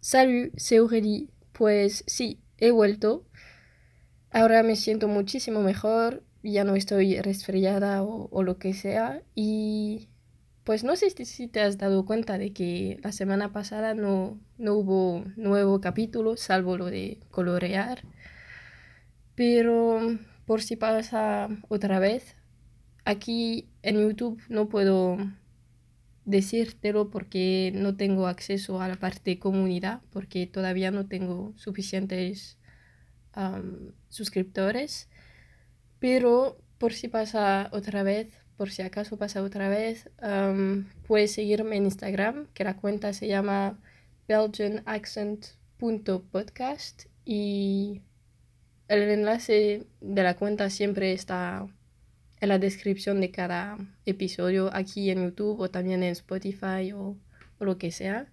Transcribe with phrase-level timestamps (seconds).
[0.00, 1.28] Salut, c'est Aurélie.
[1.52, 3.24] Pues sí, he vuelto.
[4.30, 9.22] Ahora me siento muchísimo mejor, ya no estoy resfriada o, o lo que sea.
[9.34, 10.08] Y
[10.64, 14.74] pues no sé si te has dado cuenta de que la semana pasada no, no
[14.74, 18.02] hubo nuevo capítulo, salvo lo de colorear.
[19.34, 20.00] Pero
[20.46, 22.36] por si pasa otra vez,
[23.04, 25.18] aquí en YouTube no puedo
[26.26, 32.58] decírtelo porque no tengo acceso a la parte de comunidad, porque todavía no tengo suficientes
[34.08, 35.08] suscriptores.
[35.98, 40.10] Pero por si pasa otra vez, por si acaso pasa otra vez,
[41.06, 43.78] puedes seguirme en Instagram, que la cuenta se llama
[44.28, 48.02] belgianaccent.podcast y
[48.88, 51.66] el enlace de la cuenta siempre está
[52.40, 57.16] en la descripción de cada episodio aquí en YouTube o también en Spotify o,
[57.58, 58.26] lo que sea.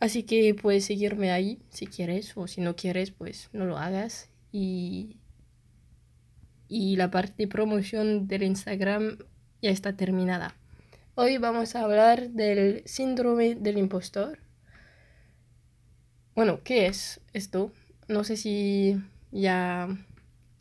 [0.00, 4.28] Así que puedes seguirme ahí si quieres o si no quieres pues no lo hagas.
[4.50, 5.18] Y,
[6.68, 9.18] y la parte de promoción del Instagram
[9.60, 10.56] ya está terminada.
[11.14, 14.40] Hoy vamos a hablar del síndrome del impostor.
[16.34, 17.70] Bueno, ¿qué es esto?
[18.08, 18.96] No sé si
[19.30, 19.88] ya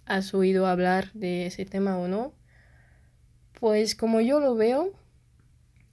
[0.06, 2.34] has oído hablar de ese tema o no,
[3.60, 4.94] pues como yo lo veo,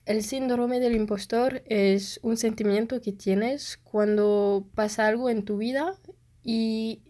[0.06, 5.94] el síndrome del impostor es un sentimiento que tienes cuando pasa algo en tu vida
[6.42, 7.02] y,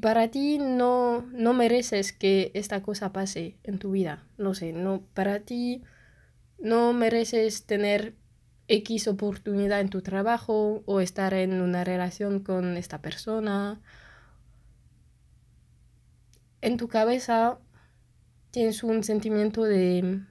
[0.00, 4.24] para ti no, no mereces que esta cosa pase en tu vida.
[4.38, 5.82] No sé, no, para ti
[6.58, 8.14] no mereces tener
[8.68, 13.82] X oportunidad en tu trabajo o estar en una relación con esta persona
[16.62, 17.58] en tu cabeza
[18.50, 20.24] tienes un sentimiento de,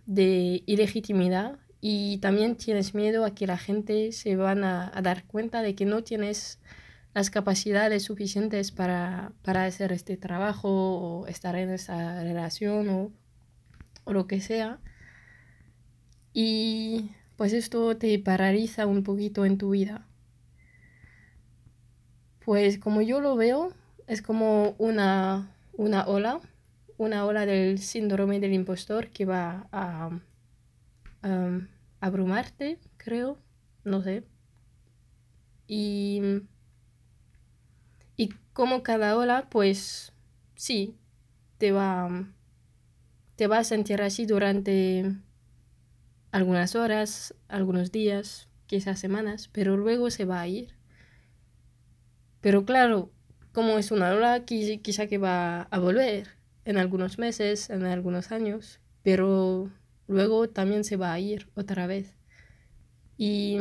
[0.66, 5.76] ilegitimidad y también tienes miedo a que la gente se van a, dar cuenta de
[5.76, 6.60] que no tienes
[7.14, 13.12] las capacidades suficientes para, hacer este trabajo o estar en esa relación o,
[14.04, 14.80] o lo que sea.
[16.34, 20.06] Y pues esto te paraliza un poquito en tu vida.
[22.44, 23.74] Pues como yo lo veo,
[24.08, 25.50] es como una
[25.80, 26.42] una ola,
[26.98, 30.10] una ola del síndrome del impostor que va a
[32.02, 33.38] abrumarte, creo,
[33.86, 34.26] no sé.
[35.68, 36.22] Y,
[38.18, 40.12] y como cada ola, pues
[40.56, 40.98] sí,
[41.60, 42.28] te va,
[43.38, 45.16] te va a sentir así durante
[46.34, 50.76] algunas horas, algunos días, quizás semanas, pero luego se va a ir.
[52.42, 53.14] Pero claro,
[53.54, 56.30] como es una ola quizá que va a volver
[56.66, 59.72] en algunos meses, en algunos años, pero
[60.08, 62.16] luego también se va a ir otra vez.
[63.18, 63.58] Y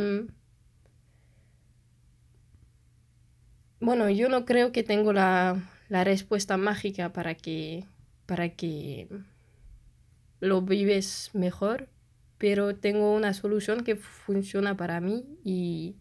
[3.81, 7.84] bueno, yo no creo que tengo la, respuesta mágica para que,
[8.26, 9.09] para que
[10.41, 11.88] lo vives mejor,
[12.38, 15.97] pero tengo una solución que funciona para mí y,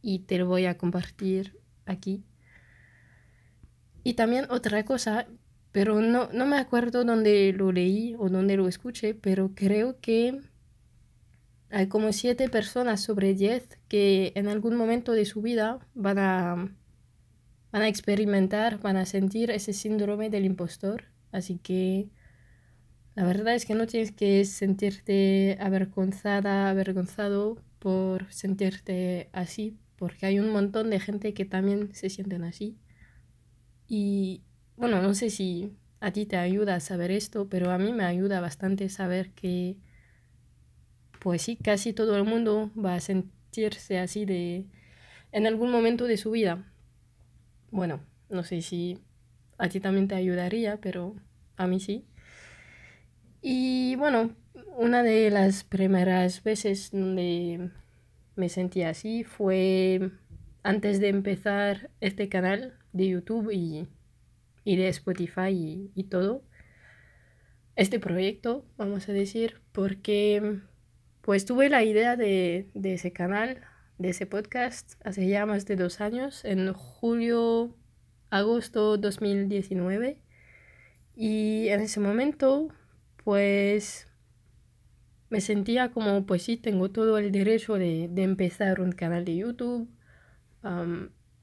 [0.00, 2.24] y te lo voy a compartir aquí.
[4.04, 5.26] Y también otra cosa,
[5.70, 10.40] pero no, no me acuerdo dónde lo leí o dónde lo escuché, pero creo que
[11.70, 16.54] hay como siete personas sobre diez que en algún momento de su vida van a,
[17.72, 21.04] van a experimentar, van a sentir ese síndrome del impostor.
[21.32, 22.10] Así que
[23.14, 30.38] la verdad es que no tienes que sentirte avergonzada, avergonzado por sentirte así, porque hay
[30.38, 32.76] un montón de gente que también se sienten así.
[33.88, 34.42] Y
[34.76, 38.04] bueno, no sé si a ti te ayuda a saber esto, pero a mí me
[38.04, 39.76] ayuda bastante saber que,
[41.20, 44.66] pues sí, casi todo el mundo va a sentirse así de
[45.30, 46.64] en algún momento de su vida.
[47.70, 48.98] Bueno, no sé si
[49.58, 51.14] a ti también te ayudaría, pero
[51.56, 52.04] a mí sí.
[53.40, 54.34] Y bueno,
[54.76, 57.70] una de las primeras veces donde
[58.36, 60.10] me sentí así fue
[60.62, 63.88] antes de empezar este canal de YouTube y,
[64.64, 66.42] de Spotify y, todo.
[67.76, 70.60] Este proyecto, vamos a decir, porque
[71.22, 73.62] pues tuve la idea de, de ese canal,
[73.98, 77.76] de ese podcast, hace ya más de dos años, en julio,
[78.30, 80.18] agosto 2019.
[81.14, 82.68] Y en ese momento,
[83.24, 84.08] pues
[85.30, 89.36] me sentía como, pues sí, tengo todo el derecho de, de empezar un canal de
[89.36, 89.88] YouTube.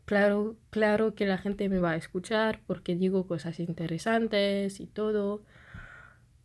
[0.09, 5.43] Claro, claro que la gente me va a escuchar porque digo cosas interesantes y todo.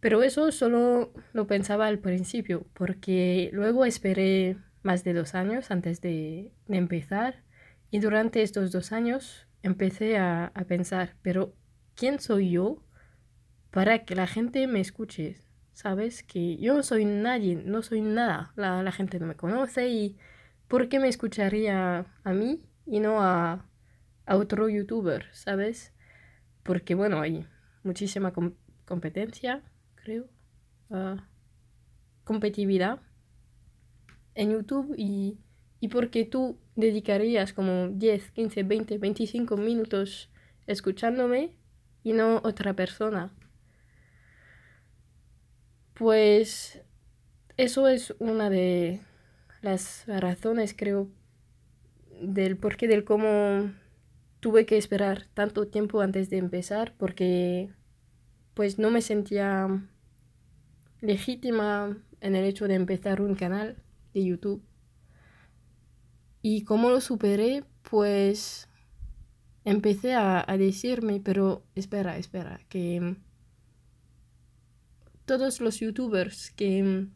[0.01, 6.03] Pero eso solo lo pensaba al principio, porque luego esperé más de dos años antes
[6.03, 7.43] de, empezar.
[7.91, 11.55] Y durante estos dos años empecé a, a, pensar, pero
[11.95, 12.83] ¿quién soy yo
[13.71, 15.39] para que la gente me escuche?
[15.73, 16.23] ¿Sabes?
[16.23, 18.53] Que yo no soy nadie, no soy nada.
[18.57, 20.19] La, la gente no me conoce y
[20.69, 23.67] ¿por qué me escucharía a mí y no a,
[24.27, 25.27] a otro youtuber?
[25.33, 25.93] ¿Sabes?
[26.63, 27.47] Porque bueno, hay
[27.83, 28.33] muchísima
[28.85, 29.63] competencia,
[29.97, 30.27] creo.
[32.25, 33.01] Competitividad
[34.35, 35.39] en YouTube y,
[35.81, 40.31] y porque tú dedicarías como 10, 15, 20, 25 minutos
[40.67, 41.55] escuchándome
[42.03, 43.33] y no otra persona.
[45.95, 46.83] Pues
[47.57, 49.01] eso es una de
[49.63, 51.09] las razones, creo,
[52.21, 53.73] del porqué del cómo
[54.41, 57.71] tuve que esperar tanto tiempo antes de empezar, porque
[58.55, 59.69] pues no me sentía
[61.01, 63.77] legítima en el hecho de empezar un canal
[64.13, 64.63] de YouTube.
[66.43, 68.69] Y cómo lo superé, pues
[69.65, 73.17] empecé a, decirme, pero espera, espera, que
[75.25, 77.07] todos los youtubers que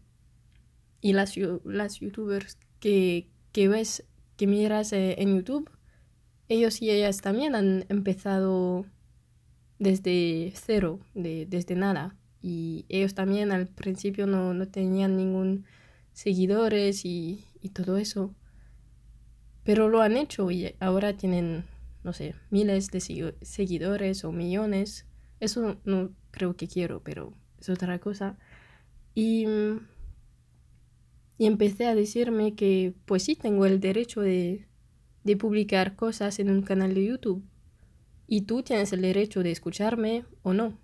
[1.01, 1.35] y las,
[1.65, 4.05] las youtubers que, que ves,
[4.39, 5.69] que miras eh, en YouTube,
[6.49, 8.87] ellos y ellas también han empezado
[9.79, 12.17] desde cero, de, desde nada.
[12.41, 15.67] Y ellos también al principio no, no tenían ningún
[16.13, 18.33] seguidores y, y todo eso.
[19.65, 21.65] Pero lo han hecho y ahora tienen,
[22.05, 25.05] no sé, miles de seguidores o millones.
[25.41, 28.39] Eso no creo que quiero, pero es otra cosa.
[29.17, 29.47] Y,
[31.39, 34.67] y empecé a decirme que pues sí, tengo el derecho de,
[35.23, 37.45] de publicar cosas en un canal de YouTube.
[38.27, 40.77] Y tú tienes el derecho de escucharme o no.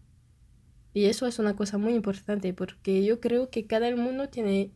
[0.95, 4.71] Y eso es una cosa muy importante porque yo creo que cada mundo tiene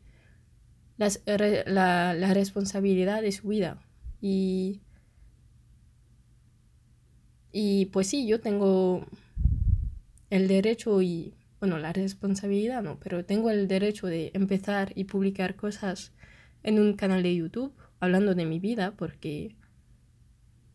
[0.97, 3.81] la, la, responsabilidad de su vida.
[4.21, 4.81] Y,
[7.53, 9.07] y pues sí, yo tengo
[10.29, 15.57] el derecho y, bueno, la responsabilidad no, pero tengo el derecho de empezar y publicar
[15.57, 16.13] cosas
[16.63, 19.57] en un canal de YouTube hablando de mi vida porque,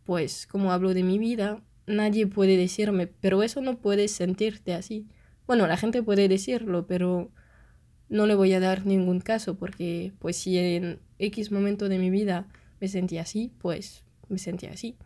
[0.04, 5.08] pues, como hablo de mi vida, nadie puede decirme, pero eso no puedes sentirte así.
[5.48, 7.32] Bueno, la gente puede decirlo, pero
[8.10, 12.10] no le voy a dar ningún caso porque pues si en X momento de mi
[12.10, 12.48] vida
[12.80, 14.98] me sentía así, pues me sentía así.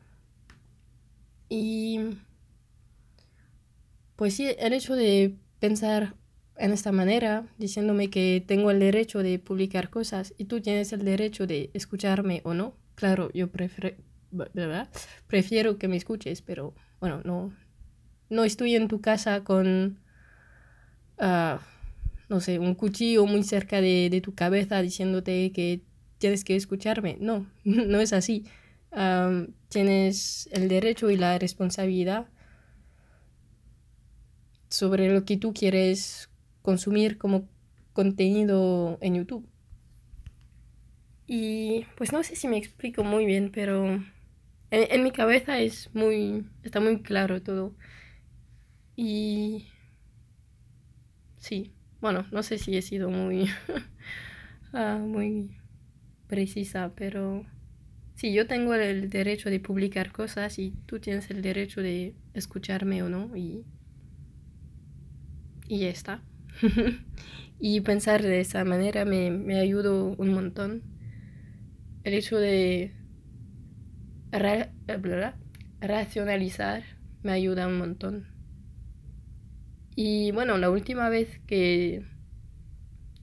[1.50, 2.00] Y
[4.16, 6.16] pues sí, el hecho de pensar
[6.58, 11.06] en esta manera, diciéndome que tengo el derecho de publicar cosas y tú tienes el
[11.06, 13.96] derecho de escucharme o no, claro, yo prefiero,
[15.28, 17.54] prefiero que me escuches, pero bueno, no,
[18.30, 20.00] no estoy en tu casa con...
[21.20, 21.60] Ah,
[22.30, 25.82] no sé, un cuchillo muy cerca de, tu cabeza diciéndote que
[26.18, 27.18] tienes que escucharme.
[27.20, 28.46] No, no es así.
[29.70, 32.28] tienes el derecho y la responsabilidad
[34.70, 36.30] sobre lo que tú quieres
[36.62, 37.48] consumir como
[37.94, 39.48] contenido en YouTube.
[41.28, 44.04] Y pues no sé si me explico muy bien, pero en,
[44.72, 47.76] en mi cabeza es muy, está muy claro todo.
[48.96, 49.68] Y
[51.38, 53.50] sí, bueno, no sé si he sido muy,
[54.74, 55.52] ah, muy
[56.28, 57.46] precisa, pero
[58.16, 63.04] sí, yo tengo el derecho de publicar cosas y tú tienes el derecho de escucharme
[63.04, 63.66] o no y,
[65.68, 66.22] y ya está.
[67.60, 70.84] y pensar de esa manera me, me ayudó un montón.
[72.04, 72.94] El hecho de
[75.82, 76.84] racionalizar
[77.24, 78.28] me ayuda un montón.
[79.96, 82.06] Y bueno, la última vez que,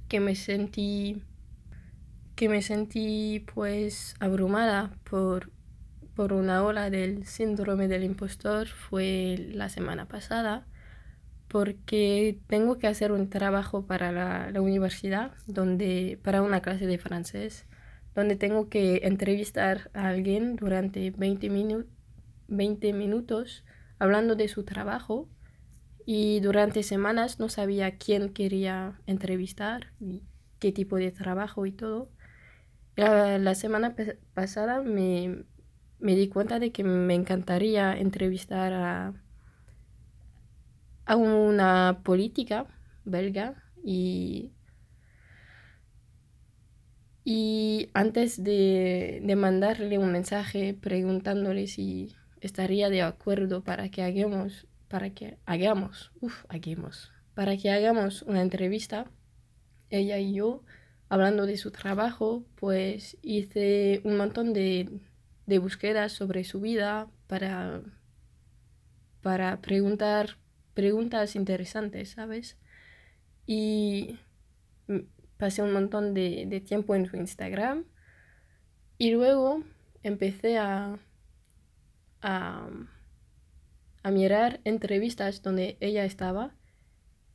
[0.09, 1.23] que me sentí
[2.35, 5.53] que me sentí pues abrumada por,
[6.17, 10.67] por una ola del síndrome del impostor fue la semana pasada
[11.55, 16.99] porque tengo que hacer un trabajo para la, la universidad donde para una clase de
[16.99, 17.65] francés
[18.13, 21.85] donde tengo que entrevistar a alguien durante 20,
[22.49, 23.65] 20 minutos
[24.01, 25.29] hablando de su trabajo
[26.05, 30.25] y durante semanas no sabía quién quería entrevistar y
[30.59, 32.11] qué tipo de trabajo y todo.
[32.97, 33.95] La, semana
[34.35, 35.45] pasada me,
[36.01, 39.24] me, di cuenta de que me encantaría entrevistar a,
[41.07, 42.67] a una política
[43.05, 44.53] belga y,
[47.25, 54.67] y antes de, de mandarle un mensaje preguntándole si estaría de acuerdo para que hagamos
[54.95, 56.13] para que hagamos,
[56.49, 59.11] hagamos, para que hagamos una entrevista,
[59.91, 60.63] ella y yo,
[61.09, 65.01] hablando de su trabajo, pues hice un montón de,
[65.47, 67.83] de búsquedas sobre su vida para,
[69.21, 70.37] para preguntar
[70.75, 72.59] preguntas interesantes, ¿sabes?
[73.47, 74.19] Y
[75.37, 77.85] pasé un montón de, de tiempo en su Instagram
[78.99, 79.63] y luego
[80.03, 80.99] empecé a,
[82.23, 82.69] a,
[84.03, 86.55] a mirar entrevistas donde ella estaba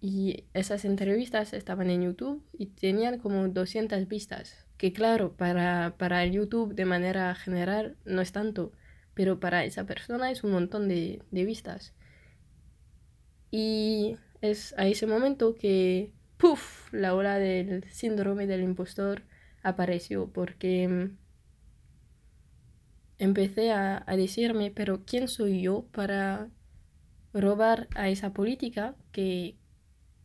[0.01, 4.65] y esas entrevistas estaban en YouTube y tenían como 200 vistas.
[4.77, 8.71] Que claro, para, para el YouTube de manera general no es tanto,
[9.13, 11.93] pero para esa persona es un montón de, de vistas.
[13.51, 19.23] Y es a ese momento que, ¡puf!, la ola del síndrome del impostor
[19.63, 21.17] apareció porque mm,
[23.17, 26.49] empecé a, a decirme, pero ¿quién soy yo para
[27.33, 29.57] robar a esa política que,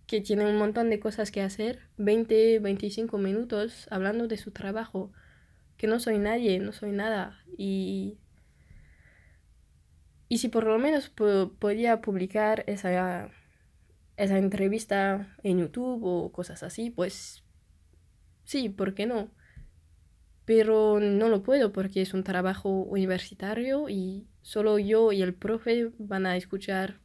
[0.06, 5.12] que tiene un montón de cosas que hacer, 20, 25 minutos hablando de su trabajo,
[5.76, 7.42] que no soy nadie, no soy nada.
[7.56, 8.18] Y,
[10.28, 13.30] y si por lo menos podía publicar esa,
[14.16, 17.44] esa entrevista en YouTube o cosas así, pues
[18.44, 19.30] sí, ¿por qué no?
[20.44, 25.90] Pero no lo puedo porque es un trabajo universitario y solo yo y el profe
[25.98, 27.00] van a escuchar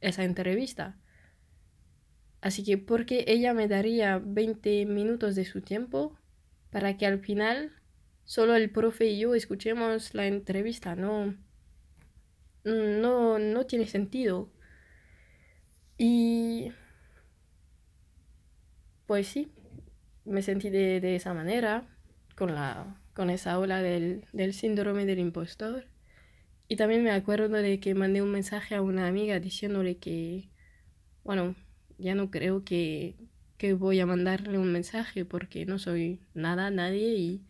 [0.00, 0.98] esa entrevista.
[2.40, 6.16] Así que porque ella me daría 20 minutos de su tiempo
[6.70, 7.72] para que al final
[8.24, 11.34] solo el profe y yo escuchemos la entrevista, no,
[12.64, 14.50] no, no tiene sentido.
[15.98, 16.72] Y
[19.06, 19.52] pues sí,
[20.24, 21.88] me sentí de, esa manera,
[22.36, 25.86] con, la, con esa ola del, del síndrome del impostor.
[26.68, 30.48] Y también me acuerdo de que mandé un mensaje a una amiga diciéndole que,
[31.24, 31.56] bueno,
[31.98, 33.16] ya no creo que,
[33.58, 37.44] que voy a mandarle un mensaje porque no soy nada, nadie y,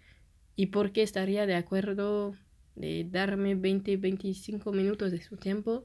[0.56, 2.34] y porque estaría de acuerdo
[2.80, 5.84] de darme 20, 25 minutos de su tiempo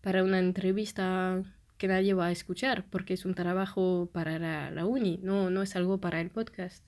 [0.00, 1.42] para una entrevista
[1.78, 4.38] que nadie va a escuchar porque es un trabajo para
[4.70, 6.84] la, uni, no, no es algo para el podcast.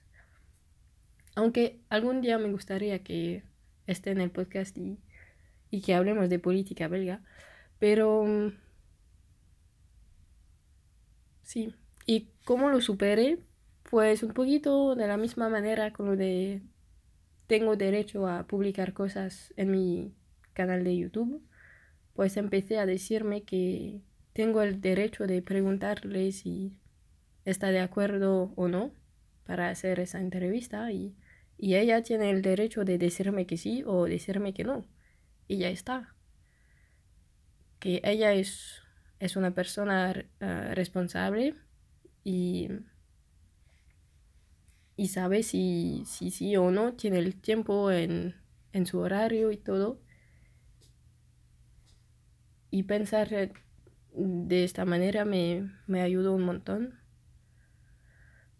[1.35, 3.43] Aunque algún día me gustaría que
[3.87, 4.99] esté en el podcast y,
[5.71, 7.21] y que hablemos de política belga,
[7.79, 8.53] pero
[11.43, 11.75] Sí.
[12.05, 13.39] ¿Y cómo lo superé?
[13.89, 16.61] Pues un poquito de la misma manera con lo de
[17.47, 20.13] tengo derecho a publicar cosas en mi
[20.53, 21.41] canal de YouTube.
[22.13, 24.01] Pues empecé a decirme que
[24.33, 26.73] tengo el derecho de preguntarle si
[27.45, 28.91] está de acuerdo o no
[29.45, 31.15] para hacer esa entrevista y,
[31.57, 34.85] y ella tiene el derecho de decirme que sí o decirme que no.
[35.47, 36.15] Y ya está.
[37.79, 38.83] Que ella es
[39.23, 41.55] es una persona ah, responsable
[42.25, 42.69] y,
[44.95, 48.35] y sabe si, si sí o no tiene el tiempo en,
[48.71, 49.99] en su horario y todo.
[52.69, 53.29] Y pensar
[54.11, 56.99] de esta manera me, me ayudó un montón.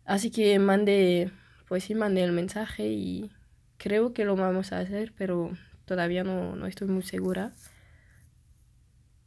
[0.06, 1.32] Así que mandé,
[1.68, 3.32] pues sí, mandé el mensaje y
[3.78, 5.52] creo que lo vamos a hacer, pero
[5.86, 7.54] todavía no, no estoy muy segura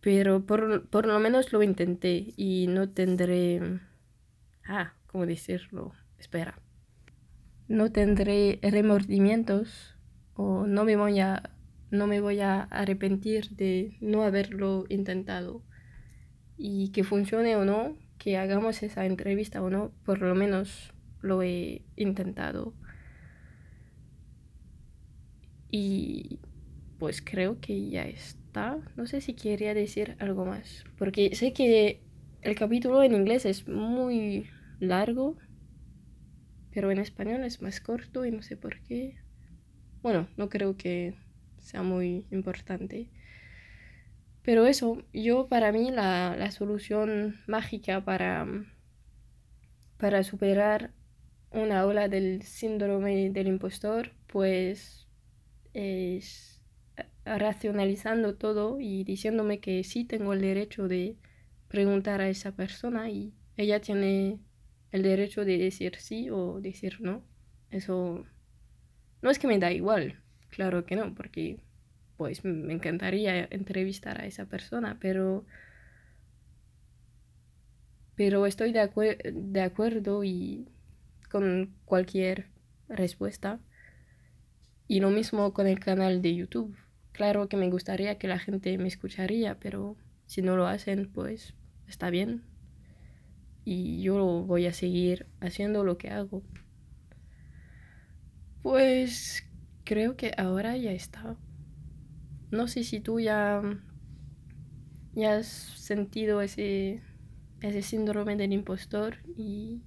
[0.06, 3.80] pero por, por lo menos lo intenté y no tendré...
[4.64, 5.94] Ah, ¿cómo decirlo?
[6.16, 6.60] Espera.
[7.68, 9.96] No tendré remordimientos
[10.35, 11.50] o no me voy a,
[11.90, 15.62] no me voy a arrepentir de no haberlo intentado.
[16.56, 21.42] Y que funcione o no, que hagamos esa entrevista o no, por lo menos lo
[21.42, 22.75] he intentado.
[25.70, 26.38] Y
[26.99, 28.78] pues creo que ya está.
[28.96, 32.00] No sé si quería decir algo más, porque sé que
[32.42, 34.46] el capítulo en inglés es muy
[34.80, 35.37] largo,
[36.76, 39.16] pero en español es más corto y no sé por qué.
[40.02, 41.14] Bueno, no creo que
[41.59, 43.09] sea muy importante.
[44.42, 48.47] Pero eso, yo para mí la, la solución mágica para,
[49.97, 50.92] para superar
[51.50, 55.09] una ola del síndrome del impostor, pues
[55.73, 56.61] es
[57.25, 61.16] racionalizando todo y diciéndome que sí tengo el derecho de
[61.68, 64.40] preguntar a esa persona y ella tiene
[64.92, 67.22] el derecho de decir sí o decir no.
[67.70, 68.24] Eso
[69.22, 71.60] no es que me da igual, claro que no, porque
[72.16, 75.44] pues me encantaría entrevistar a esa persona, pero
[78.14, 78.88] pero estoy de,
[79.34, 80.68] de acuerdo y
[81.30, 82.46] con cualquier
[82.88, 83.60] respuesta.
[84.88, 86.76] Y lo mismo con el canal de YouTube.
[87.12, 91.54] Claro que me gustaría que la gente me escucharía, pero si no lo hacen, pues
[91.88, 92.42] está bien.
[93.66, 96.42] Y yo voy a seguir haciendo lo que hago.
[98.62, 99.44] Pues
[99.82, 101.37] creo que ahora ya está.
[102.52, 103.61] No sé si tú ya,
[105.14, 107.02] ya has sentido ese,
[107.61, 109.82] ese síndrome del impostor y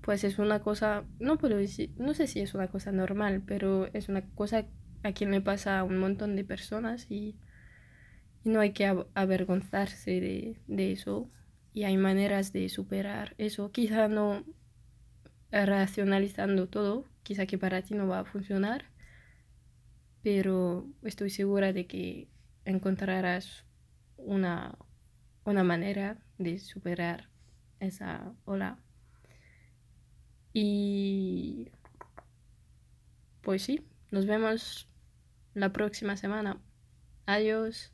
[0.00, 3.86] pues es una cosa, no puedo decir, no sé si es una cosa normal, pero
[3.94, 4.66] es una cosa
[5.04, 7.36] a quien le pasa a un montón de personas y,
[8.42, 11.30] no hay que avergonzarse de, de, eso
[11.72, 13.70] y hay maneras de superar eso.
[13.72, 14.44] Quizá no
[15.50, 18.90] racionalizando todo, quizá que para ti no va a funcionar,
[20.22, 22.28] pero estoy segura de que
[22.64, 23.64] encontrarás
[24.16, 24.76] una,
[25.44, 27.28] una manera de superar
[27.80, 28.78] esa ola.
[30.52, 31.70] Y
[33.42, 34.88] pues sí, nos vemos
[35.54, 36.60] la próxima semana.
[37.26, 37.92] Adiós.